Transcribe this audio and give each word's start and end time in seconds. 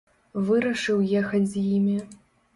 Вырашыў 0.47 1.03
ехаць 1.21 1.43
з 1.53 1.65
імі. 1.77 2.01